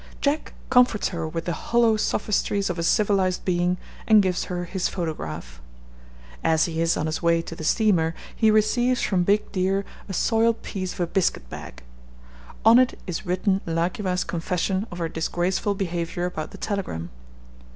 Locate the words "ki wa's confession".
13.89-14.87